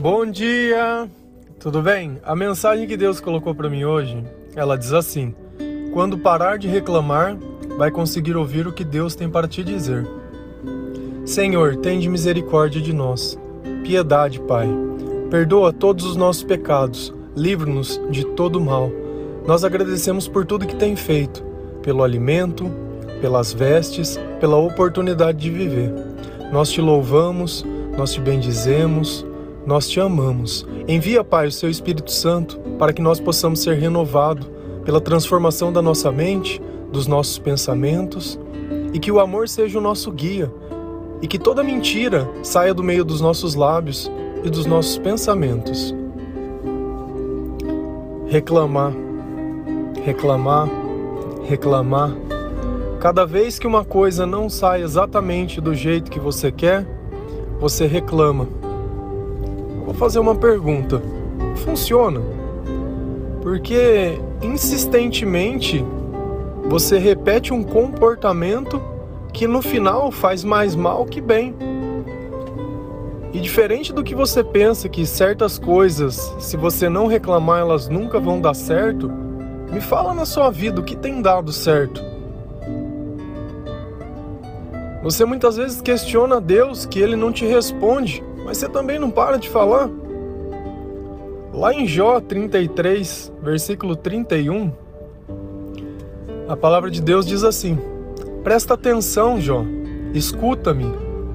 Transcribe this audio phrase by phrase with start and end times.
[0.00, 1.06] Bom dia!
[1.58, 2.18] Tudo bem?
[2.24, 4.24] A mensagem que Deus colocou para mim hoje,
[4.56, 5.34] ela diz assim:
[5.92, 7.36] Quando parar de reclamar,
[7.76, 10.08] vai conseguir ouvir o que Deus tem para te dizer.
[11.26, 13.38] Senhor, tende misericórdia de nós.
[13.84, 14.70] Piedade, Pai.
[15.30, 17.12] Perdoa todos os nossos pecados.
[17.36, 18.90] Livra-nos de todo mal.
[19.46, 21.44] Nós agradecemos por tudo que tem feito,
[21.82, 22.70] pelo alimento,
[23.20, 25.92] pelas vestes, pela oportunidade de viver.
[26.50, 27.66] Nós te louvamos,
[27.98, 29.26] nós te bendizemos,
[29.66, 30.66] nós te amamos.
[30.88, 34.48] Envia, Pai, o seu Espírito Santo para que nós possamos ser renovados
[34.84, 36.60] pela transformação da nossa mente,
[36.90, 38.38] dos nossos pensamentos
[38.92, 40.52] e que o amor seja o nosso guia
[41.22, 44.10] e que toda mentira saia do meio dos nossos lábios
[44.42, 45.94] e dos nossos pensamentos.
[48.26, 48.92] Reclamar,
[50.04, 50.68] reclamar,
[51.44, 52.10] reclamar.
[53.00, 56.86] Cada vez que uma coisa não sai exatamente do jeito que você quer,
[57.58, 58.59] você reclama.
[59.90, 61.02] Vou fazer uma pergunta:
[61.64, 62.20] funciona?
[63.42, 65.84] Porque insistentemente
[66.68, 68.80] você repete um comportamento
[69.32, 71.56] que no final faz mais mal que bem.
[73.32, 78.20] E diferente do que você pensa que certas coisas, se você não reclamar, elas nunca
[78.20, 79.10] vão dar certo,
[79.72, 82.00] me fala na sua vida o que tem dado certo.
[85.02, 89.38] Você muitas vezes questiona Deus que ele não te responde, mas você também não para
[89.38, 89.88] de falar.
[91.52, 94.72] Lá em Jó 33, versículo 31,
[96.48, 97.78] a palavra de Deus diz assim:
[98.42, 99.64] Presta atenção, Jó.
[100.14, 100.86] Escuta-me.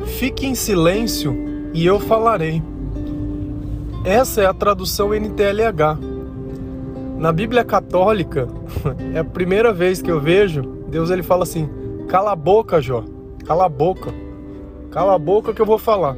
[0.06, 1.36] Fique em silêncio
[1.73, 2.62] e eu falarei.
[4.03, 5.97] Essa é a tradução NTLH.
[7.17, 8.47] Na Bíblia Católica,
[9.16, 11.69] é a primeira vez que eu vejo, Deus ele fala assim:
[12.08, 13.03] "Cala a boca, Jó.
[13.45, 14.14] Cala a boca.
[14.92, 16.17] Cala a boca que eu vou falar".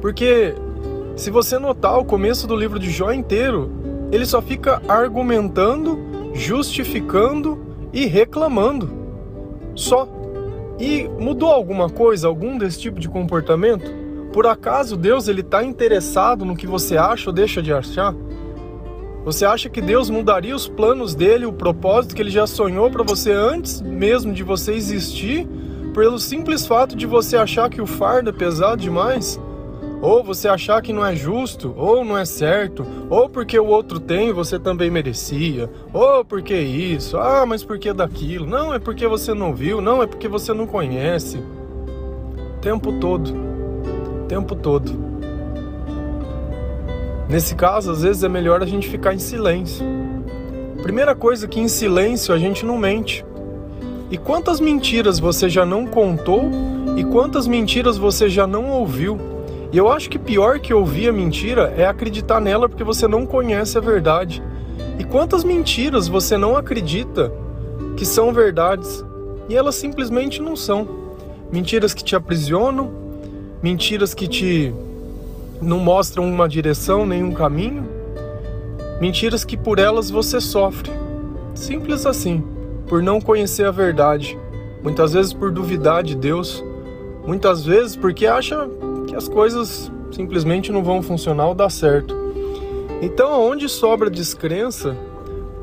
[0.00, 0.54] Porque
[1.16, 3.70] se você notar o começo do livro de Jó inteiro,
[4.10, 5.98] ele só fica argumentando,
[6.34, 7.58] justificando
[7.92, 8.90] e reclamando.
[9.74, 10.08] Só.
[10.78, 13.90] E mudou alguma coisa, algum desse tipo de comportamento?
[14.32, 18.14] Por acaso Deus ele está interessado no que você acha ou deixa de achar?
[19.24, 23.02] Você acha que Deus mudaria os planos dele, o propósito que ele já sonhou para
[23.02, 25.46] você antes mesmo de você existir,
[25.92, 29.38] pelo simples fato de você achar que o fardo é pesado demais?
[30.02, 34.00] Ou você achar que não é justo, ou não é certo, ou porque o outro
[34.00, 38.46] tem, você também merecia, ou porque isso, ah, mas por que daquilo?
[38.46, 41.42] Não, é porque você não viu, não, é porque você não conhece.
[42.62, 43.32] Tempo todo.
[44.26, 45.10] Tempo todo.
[47.28, 49.86] Nesse caso, às vezes é melhor a gente ficar em silêncio.
[50.82, 53.24] Primeira coisa que em silêncio a gente não mente.
[54.10, 56.50] E quantas mentiras você já não contou
[56.96, 59.18] e quantas mentiras você já não ouviu?
[59.72, 63.24] E eu acho que pior que ouvir a mentira é acreditar nela porque você não
[63.24, 64.42] conhece a verdade.
[64.98, 67.32] E quantas mentiras você não acredita
[67.96, 69.04] que são verdades
[69.48, 70.88] e elas simplesmente não são?
[71.52, 72.90] Mentiras que te aprisionam,
[73.62, 74.74] mentiras que te
[75.62, 77.86] não mostram uma direção, nem um caminho,
[79.00, 80.90] mentiras que por elas você sofre.
[81.54, 82.42] Simples assim,
[82.88, 84.38] por não conhecer a verdade,
[84.82, 86.64] muitas vezes por duvidar de Deus,
[87.26, 88.68] muitas vezes porque acha
[89.10, 92.16] que as coisas simplesmente não vão funcionar ou dar certo.
[93.02, 94.96] Então, onde sobra descrença,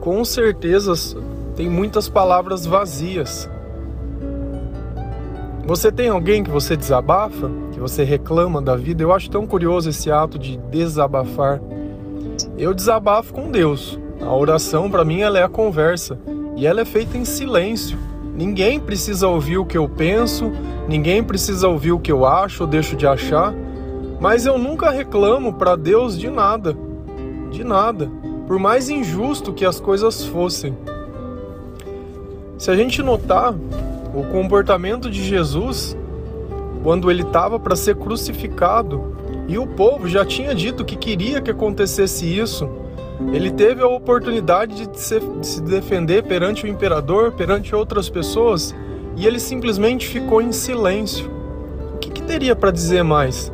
[0.01, 0.93] com certeza
[1.55, 3.49] tem muitas palavras vazias.
[5.65, 9.01] Você tem alguém que você desabafa, que você reclama da vida?
[9.01, 11.61] Eu acho tão curioso esse ato de desabafar.
[12.57, 13.97] Eu desabafo com Deus.
[14.19, 16.19] A oração para mim ela é a conversa
[16.57, 17.97] e ela é feita em silêncio.
[18.37, 20.51] Ninguém precisa ouvir o que eu penso,
[20.87, 23.51] ninguém precisa ouvir o que eu acho ou deixo de achar,
[24.19, 26.77] mas eu nunca reclamo para Deus de nada,
[27.49, 28.11] de nada,
[28.45, 30.77] por mais injusto que as coisas fossem.
[32.59, 33.55] Se a gente notar
[34.13, 35.97] o comportamento de Jesus
[36.83, 39.15] quando ele estava para ser crucificado
[39.47, 42.69] e o povo já tinha dito que queria que acontecesse isso,
[43.33, 48.75] ele teve a oportunidade de se, de se defender perante o imperador, perante outras pessoas,
[49.15, 51.29] e ele simplesmente ficou em silêncio.
[51.95, 53.51] O que, que teria para dizer mais?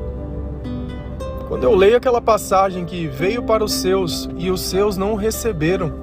[1.48, 5.94] Quando eu leio aquela passagem que veio para os seus e os seus não receberam,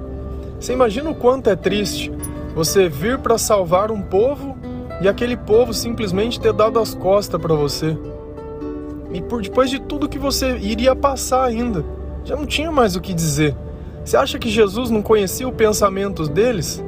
[0.59, 2.11] você imagina o quanto é triste
[2.55, 4.57] você vir para salvar um povo
[5.01, 7.97] e aquele povo simplesmente ter dado as costas para você.
[9.13, 13.01] E por depois de tudo que você iria passar ainda já não tinha mais o
[13.01, 13.55] que dizer.
[14.03, 16.83] Você acha que Jesus não conhecia os pensamentos deles?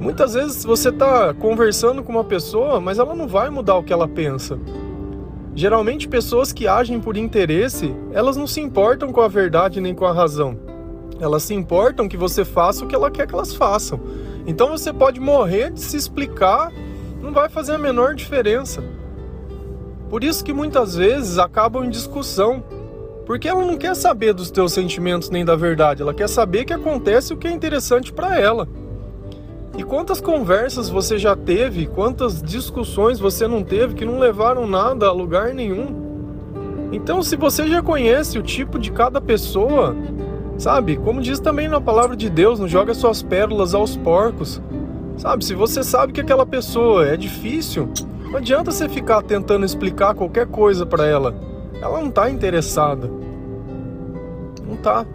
[0.00, 3.92] Muitas vezes você está conversando com uma pessoa, mas ela não vai mudar o que
[3.92, 4.58] ela pensa.
[5.54, 10.04] Geralmente, pessoas que agem por interesse, elas não se importam com a verdade nem com
[10.04, 10.56] a razão.
[11.20, 13.98] Elas se importam que você faça o que ela quer que elas façam.
[14.46, 16.72] Então você pode morrer de se explicar,
[17.20, 18.84] não vai fazer a menor diferença.
[20.08, 22.62] Por isso que muitas vezes acabam em discussão,
[23.28, 26.72] porque ela não quer saber dos teus sentimentos nem da verdade, ela quer saber que
[26.72, 28.66] acontece o que é interessante para ela.
[29.76, 35.06] E quantas conversas você já teve, quantas discussões você não teve que não levaram nada
[35.08, 36.88] a lugar nenhum?
[36.90, 39.94] Então, se você já conhece o tipo de cada pessoa,
[40.56, 40.96] sabe?
[40.96, 44.58] Como diz também na palavra de Deus, não joga suas pérolas aos porcos.
[45.18, 45.44] Sabe?
[45.44, 47.90] Se você sabe que aquela pessoa é difícil,
[48.30, 51.34] não adianta você ficar tentando explicar qualquer coisa para ela.
[51.82, 53.17] Ela não tá interessada.
[54.82, 55.06] Tá.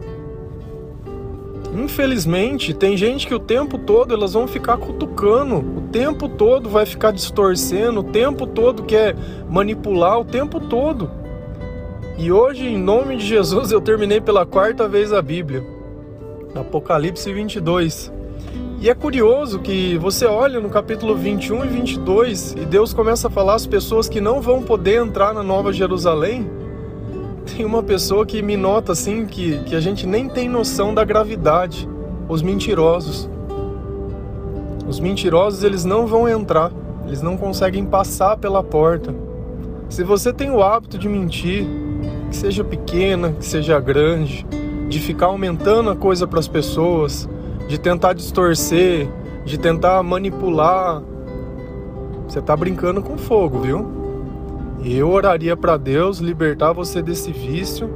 [1.76, 6.86] Infelizmente, tem gente que o tempo todo elas vão ficar cutucando, o tempo todo vai
[6.86, 9.16] ficar distorcendo, o tempo todo quer
[9.50, 11.10] manipular, o tempo todo.
[12.16, 15.66] E hoje, em nome de Jesus, eu terminei pela quarta vez a Bíblia,
[16.54, 18.14] Apocalipse 22.
[18.80, 23.32] E é curioso que você olha no capítulo 21 e 22 e Deus começa a
[23.32, 26.48] falar as pessoas que não vão poder entrar na Nova Jerusalém
[27.44, 31.04] tem uma pessoa que me nota assim que, que a gente nem tem noção da
[31.04, 31.88] gravidade.
[32.28, 33.30] Os mentirosos.
[34.88, 36.72] Os mentirosos eles não vão entrar,
[37.06, 39.14] eles não conseguem passar pela porta.
[39.90, 41.66] Se você tem o hábito de mentir,
[42.30, 44.46] que seja pequena, que seja grande,
[44.90, 47.30] de ficar aumentando a coisa para as pessoas,
[47.68, 49.08] de tentar distorcer,
[49.46, 51.02] de tentar manipular,
[52.28, 54.03] você está brincando com fogo, viu?
[54.86, 57.90] Eu oraria para Deus libertar você desse vício,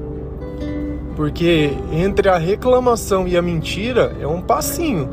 [1.18, 5.10] porque entre a reclamação e a mentira é um passinho.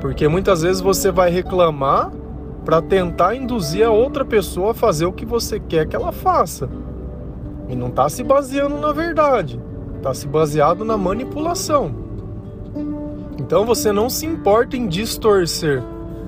[0.00, 2.10] Porque muitas vezes você vai reclamar
[2.64, 6.68] para tentar induzir a outra pessoa a fazer o que você quer que ela faça.
[7.68, 9.60] E não está se baseando na verdade,
[9.96, 11.94] está se baseado na manipulação.
[13.38, 15.82] Então você não se importa em distorcer.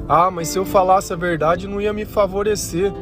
[0.06, 2.92] Ah, mas se eu falasse a verdade não ia me favorecer.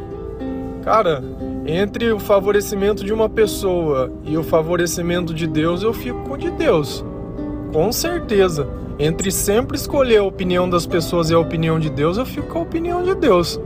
[0.82, 1.22] Cara,
[1.68, 6.38] entre o favorecimento de uma pessoa e o favorecimento de Deus, eu fico com o
[6.38, 7.04] de Deus.
[7.72, 8.68] Com certeza.
[8.98, 12.60] Entre sempre escolher a opinião das pessoas e a opinião de Deus, eu fico com
[12.60, 13.60] a opinião de Deus.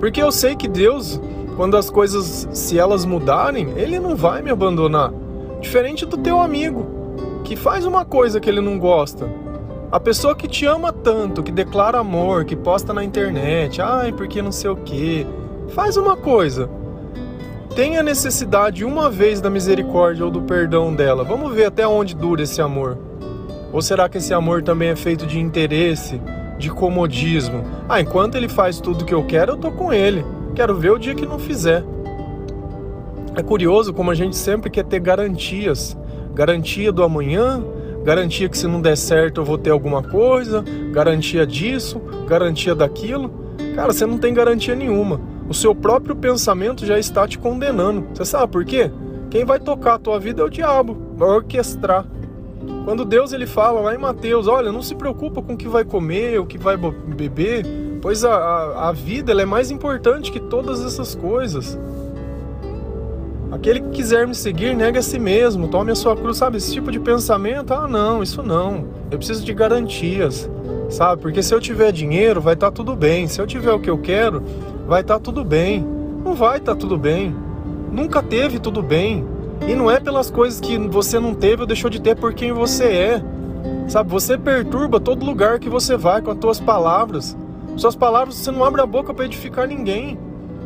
[0.00, 1.20] Porque eu sei que Deus,
[1.56, 5.12] quando as coisas, se elas mudarem, Ele não vai me abandonar.
[5.60, 6.86] Diferente do teu amigo,
[7.44, 9.28] que faz uma coisa que ele não gosta.
[9.92, 14.42] A pessoa que te ama tanto, que declara amor, que posta na internet, ai, porque
[14.42, 15.26] não sei o que,
[15.68, 16.68] faz uma coisa
[17.74, 21.24] tem a necessidade uma vez da misericórdia ou do perdão dela.
[21.24, 22.96] Vamos ver até onde dura esse amor.
[23.72, 26.20] Ou será que esse amor também é feito de interesse,
[26.56, 27.64] de comodismo?
[27.88, 30.24] Ah, enquanto ele faz tudo que eu quero, eu tô com ele.
[30.54, 31.84] Quero ver o dia que não fizer.
[33.34, 35.96] É curioso como a gente sempre quer ter garantias.
[36.32, 37.60] Garantia do amanhã,
[38.04, 43.32] garantia que se não der certo eu vou ter alguma coisa, garantia disso, garantia daquilo.
[43.74, 48.06] Cara, você não tem garantia nenhuma o seu próprio pensamento já está te condenando.
[48.14, 48.90] Você sabe por quê?
[49.30, 52.06] Quem vai tocar a tua vida é o diabo, vai orquestrar.
[52.84, 55.84] Quando Deus ele fala lá em Mateus, olha, não se preocupa com o que vai
[55.84, 57.66] comer, o que vai beber,
[58.00, 61.78] pois a, a, a vida é mais importante que todas essas coisas.
[63.50, 66.56] Aquele que quiser me seguir, nega a si mesmo, tome a sua cruz, sabe?
[66.56, 68.86] Esse tipo de pensamento, ah, não, isso não.
[69.10, 70.50] Eu preciso de garantias,
[70.90, 71.22] sabe?
[71.22, 73.26] Porque se eu tiver dinheiro, vai estar tá tudo bem.
[73.28, 74.42] Se eu tiver o que eu quero,
[74.86, 75.86] vai estar tá tudo bem.
[76.24, 77.34] Não vai estar tá tudo bem.
[77.90, 79.24] Nunca teve tudo bem.
[79.66, 82.52] E não é pelas coisas que você não teve ou deixou de ter por quem
[82.52, 83.22] você é.
[83.88, 87.36] Sabe, você perturba todo lugar que você vai com as suas palavras.
[87.76, 90.18] Suas palavras você não abre a boca para edificar ninguém.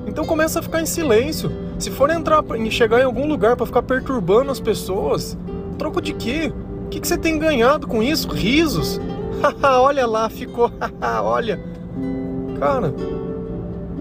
[0.06, 1.50] Então começa a ficar em silêncio.
[1.78, 5.36] Se for entrar e chegar em algum lugar para ficar perturbando as pessoas,
[5.76, 6.52] troco de quê?
[6.86, 8.28] O que, que você tem ganhado com isso?
[8.28, 9.00] Risos?
[9.62, 10.72] olha lá, ficou.
[11.22, 11.60] olha.
[12.58, 12.92] Cara,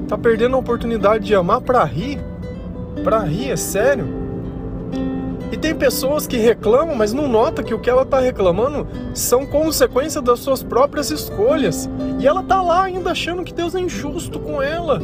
[0.08, 2.18] Tá perdendo a oportunidade de amar para rir?
[3.04, 4.08] Para rir, é sério?
[5.52, 9.46] E tem pessoas que reclamam, mas não nota que o que ela tá reclamando são
[9.46, 11.90] consequência das suas próprias escolhas.
[12.20, 15.02] E ela tá lá ainda achando que Deus é injusto com ela.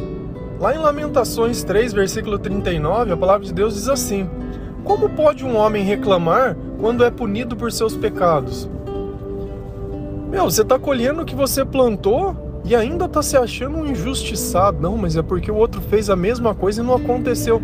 [0.58, 4.28] Lá em Lamentações 3, versículo 39, a palavra de Deus diz assim:
[4.84, 8.70] Como pode um homem reclamar quando é punido por seus pecados?
[10.30, 14.80] Meu, você está colhendo o que você plantou e ainda tá se achando injustiçado.
[14.80, 17.60] Não, mas é porque o outro fez a mesma coisa e não aconteceu.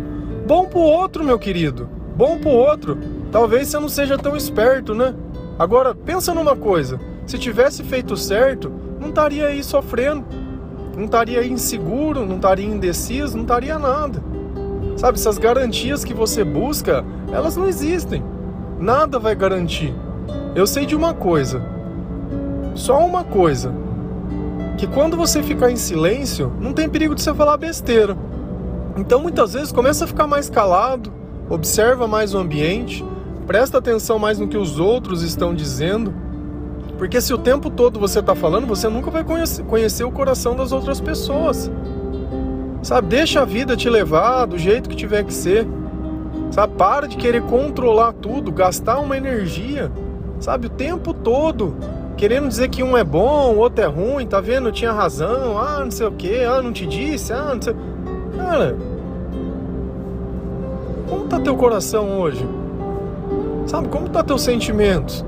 [0.47, 1.89] Bom pro outro, meu querido.
[2.15, 2.97] Bom pro outro.
[3.31, 5.15] Talvez você não seja tão esperto, né?
[5.57, 6.99] Agora, pensa numa coisa.
[7.25, 10.25] Se tivesse feito certo, não estaria aí sofrendo.
[10.95, 14.21] Não estaria inseguro, não estaria indeciso, não estaria nada.
[14.97, 18.23] Sabe, essas garantias que você busca, elas não existem.
[18.79, 19.93] Nada vai garantir.
[20.53, 21.61] Eu sei de uma coisa,
[22.75, 23.73] só uma coisa,
[24.81, 28.17] que quando você ficar em silêncio, não tem perigo de você falar besteira.
[28.97, 31.13] Então muitas vezes começa a ficar mais calado,
[31.47, 33.05] observa mais o ambiente,
[33.45, 36.11] presta atenção mais no que os outros estão dizendo,
[36.97, 40.71] porque se o tempo todo você está falando, você nunca vai conhecer, o coração das
[40.71, 41.69] outras pessoas.
[42.81, 45.67] Sabe, deixa a vida te levar do jeito que tiver que ser.
[46.49, 49.91] Sabe, para de querer controlar tudo, gastar uma energia,
[50.39, 51.75] sabe, o tempo todo
[52.17, 54.71] querendo dizer que um é bom, o outro é ruim, tá vendo?
[54.71, 57.75] Tinha razão, ah, não sei o que, ah, não te disse, ah, não sei.
[58.37, 58.77] Cara,
[61.09, 62.47] como tá teu coração hoje?
[63.65, 65.25] Sabe, como tá teus sentimentos?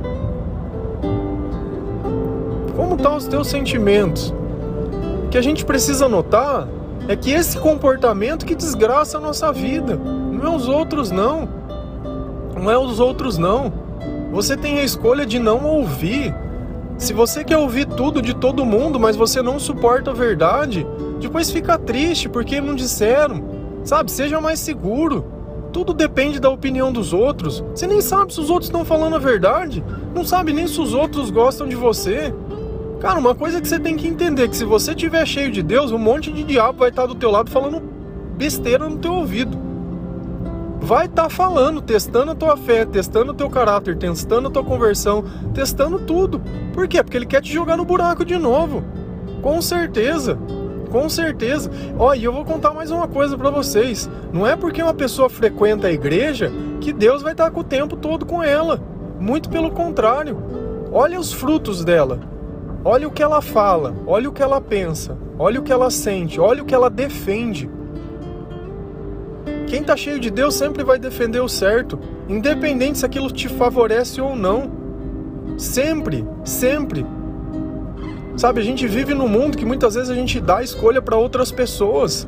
[2.75, 4.34] Como tá os teus sentimentos?
[5.25, 6.68] O que a gente precisa notar
[7.08, 11.48] é que esse comportamento que desgraça a nossa vida, não é os outros não.
[12.56, 13.72] Não é os outros não.
[14.32, 16.34] Você tem a escolha de não ouvir
[17.03, 20.88] se você quer ouvir tudo de todo mundo, mas você não suporta a verdade,
[21.19, 23.43] depois fica triste porque não disseram.
[23.83, 25.25] Sabe, seja mais seguro.
[25.74, 27.62] Tudo depende da opinião dos outros.
[27.75, 29.83] Você nem sabe se os outros estão falando a verdade.
[30.15, 32.33] Não sabe nem se os outros gostam de você.
[33.01, 35.62] Cara, uma coisa que você tem que entender é que se você tiver cheio de
[35.62, 37.81] Deus, um monte de diabo vai estar do teu lado falando
[38.38, 39.62] besteira no teu ouvido
[40.84, 44.63] vai estar tá falando, testando a tua fé, testando o teu caráter, testando a tua
[44.63, 45.24] conversão,
[45.54, 46.42] testando tudo.
[46.74, 47.02] Por quê?
[47.02, 48.84] Porque ele quer te jogar no buraco de novo.
[49.42, 50.38] Com certeza.
[50.92, 51.72] Com certeza.
[51.98, 54.10] Ó, e eu vou contar mais uma coisa para vocês.
[54.34, 57.63] Não é porque uma pessoa frequenta a igreja que Deus vai estar tá com o
[57.63, 58.80] tempo todo com ela.
[59.18, 60.38] Muito pelo contrário.
[60.92, 62.20] Olha os frutos dela.
[62.86, 66.38] Olha o que ela fala, olha o que ela pensa, olha o que ela sente,
[66.38, 67.70] olha o que ela defende.
[69.74, 72.00] Quem está cheio de Deus sempre vai defender o certo,
[72.30, 74.72] independente se aquilo te favorece ou não.
[75.58, 77.03] Sempre, sempre.
[78.38, 81.51] Sabe, a gente vive num mundo que muitas vezes a gente dá escolha para outras
[81.51, 82.27] pessoas.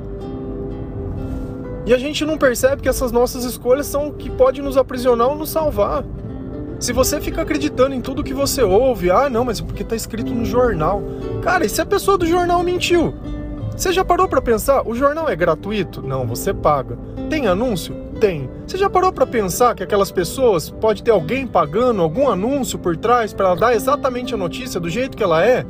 [1.85, 5.29] E a gente não percebe que essas nossas escolhas são o que pode nos aprisionar
[5.29, 6.03] ou nos salvar.
[6.79, 9.95] Se você fica acreditando em tudo que você ouve, ah, não, mas é porque está
[9.95, 11.03] escrito no jornal.
[11.43, 13.13] Cara, e se a pessoa do jornal mentiu?
[13.77, 14.87] Você já parou para pensar?
[14.87, 16.01] O jornal é gratuito?
[16.01, 16.97] Não, você paga.
[17.35, 17.93] Tem anúncio?
[18.17, 18.49] Tem.
[18.65, 22.95] Você já parou para pensar que aquelas pessoas pode ter alguém pagando algum anúncio por
[22.95, 25.65] trás para dar exatamente a notícia do jeito que ela é?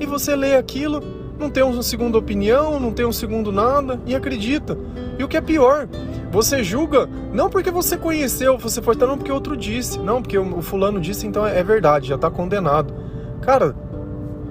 [0.00, 1.02] E você lê aquilo,
[1.38, 4.78] não tem uma segunda opinião, não tem um segundo nada e acredita.
[5.18, 5.86] E o que é pior,
[6.30, 10.62] você julga não porque você conheceu, você foi não porque outro disse, não porque o
[10.62, 12.94] fulano disse, então é verdade, já está condenado.
[13.42, 13.76] Cara,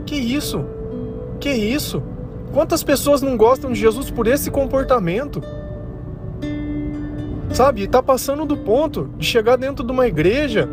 [0.06, 0.63] que isso?
[1.39, 2.03] Que isso?
[2.53, 5.41] Quantas pessoas não gostam de Jesus por esse comportamento?
[7.53, 10.70] Sabe, tá passando do ponto de chegar dentro de uma igreja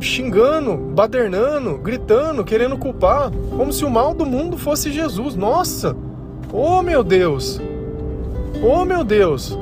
[0.00, 5.34] xingando, badernando, gritando, querendo culpar, como se o mal do mundo fosse Jesus.
[5.34, 5.96] Nossa!
[6.52, 7.60] Oh meu Deus!
[8.62, 9.58] Oh meu Deus!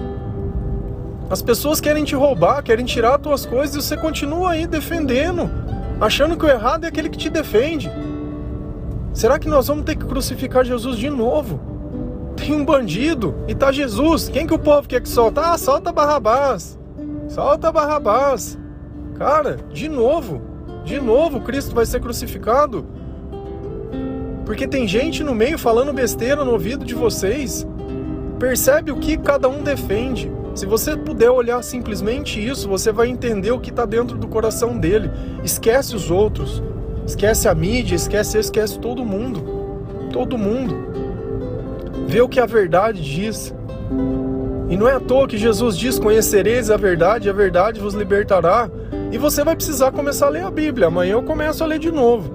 [1.28, 5.50] As pessoas querem te roubar, querem tirar as tuas coisas e você continua aí defendendo,
[6.00, 7.90] achando que o errado é aquele que te defende.
[9.12, 11.75] Será que nós vamos ter que crucificar Jesus de novo?
[12.36, 14.28] Tem um bandido e tá Jesus.
[14.28, 15.40] Quem que o povo quer que solta?
[15.40, 16.78] Ah, solta Barrabás.
[17.28, 18.58] Solta Barrabás.
[19.14, 20.40] Cara, de novo.
[20.84, 22.86] De novo Cristo vai ser crucificado.
[24.44, 27.66] Porque tem gente no meio falando besteira no ouvido de vocês.
[28.38, 30.30] Percebe o que cada um defende.
[30.54, 34.78] Se você puder olhar simplesmente isso, você vai entender o que está dentro do coração
[34.78, 35.10] dele.
[35.42, 36.62] Esquece os outros.
[37.06, 39.44] Esquece a mídia, esquece, esquece todo mundo.
[40.12, 41.05] Todo mundo.
[42.16, 43.54] Vê o que a verdade diz.
[44.70, 48.70] E não é à toa que Jesus diz: Conhecereis a verdade, a verdade vos libertará.
[49.12, 50.86] E você vai precisar começar a ler a Bíblia.
[50.86, 52.32] Amanhã eu começo a ler de novo.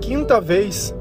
[0.00, 0.94] Quinta vez.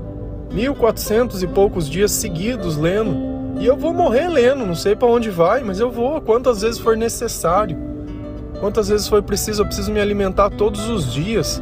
[0.51, 3.15] 1400 e poucos dias seguidos lendo.
[3.59, 6.79] E eu vou morrer lendo, não sei para onde vai, mas eu vou quantas vezes
[6.79, 7.77] for necessário.
[8.59, 11.61] Quantas vezes for preciso, eu preciso me alimentar todos os dias.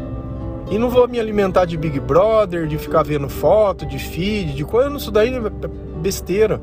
[0.71, 4.63] E não vou me alimentar de Big Brother, de ficar vendo foto, de feed, de
[4.63, 4.95] coisa.
[4.95, 5.41] Isso daí é
[6.05, 6.61] besteira.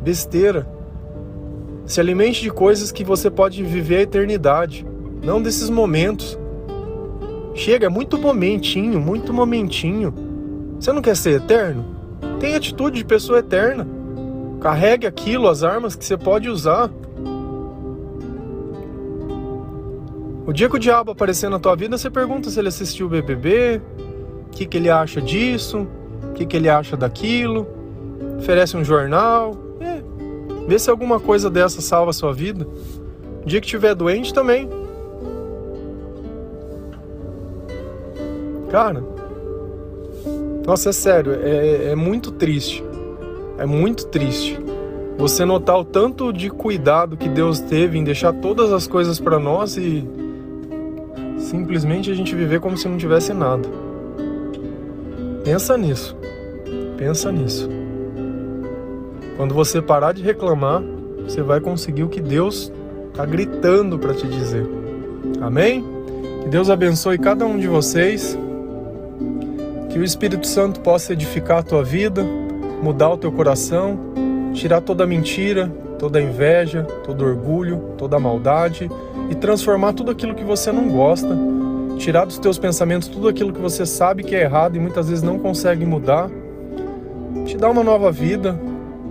[0.00, 0.66] Besteira.
[1.84, 4.86] Se alimente de coisas que você pode viver a eternidade,
[5.22, 6.38] não desses momentos.
[7.54, 10.14] Chega, é muito momentinho, muito momentinho.
[10.80, 11.84] Você não quer ser eterno?
[12.40, 13.86] Tem atitude de pessoa eterna.
[14.58, 16.90] Carregue aquilo, as armas que você pode usar.
[20.46, 23.10] O dia que o diabo aparecer na tua vida, você pergunta se ele assistiu o
[23.10, 23.82] BBB,
[24.46, 25.86] o que, que ele acha disso,
[26.30, 27.77] o que, que ele acha daquilo,
[28.38, 29.56] oferece um jornal.
[29.80, 30.02] É,
[30.66, 32.66] Vê se alguma coisa dessa salva a sua vida.
[33.42, 34.68] O dia que estiver doente também.
[38.70, 39.02] Cara,
[40.66, 42.84] nossa, é sério, é, é muito triste.
[43.56, 44.58] É muito triste
[45.16, 49.38] você notar o tanto de cuidado que Deus teve em deixar todas as coisas para
[49.38, 50.06] nós e
[51.38, 53.68] simplesmente a gente viver como se não tivesse nada.
[55.42, 56.14] Pensa nisso.
[56.98, 57.77] Pensa nisso.
[59.38, 60.82] Quando você parar de reclamar,
[61.24, 62.70] você vai conseguir o que Deus
[63.10, 64.66] está gritando para te dizer.
[65.40, 65.82] Amém?
[66.42, 68.38] Que Deus abençoe cada um de vocês.
[69.88, 72.22] Que o Espírito Santo possa edificar a tua vida,
[72.82, 74.08] mudar o teu coração
[74.58, 78.90] tirar toda a mentira, toda inveja, todo orgulho, toda maldade
[79.30, 81.36] e transformar tudo aquilo que você não gosta,
[81.96, 85.22] tirar dos teus pensamentos tudo aquilo que você sabe que é errado e muitas vezes
[85.22, 86.30] não consegue mudar,
[87.46, 88.58] te dar uma nova vida,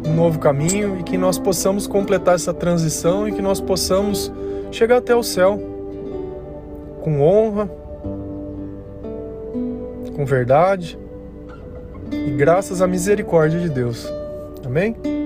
[0.05, 4.31] um novo caminho e que nós possamos completar essa transição e que nós possamos
[4.71, 5.59] chegar até o céu
[7.01, 7.69] com honra,
[10.15, 10.97] com verdade
[12.11, 14.07] e graças à misericórdia de Deus.
[14.65, 15.16] Amém?